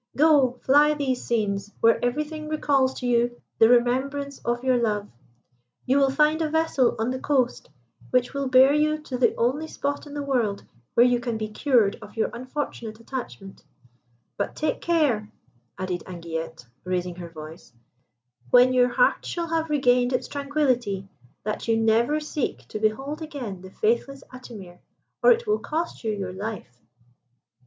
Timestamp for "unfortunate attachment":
12.33-13.63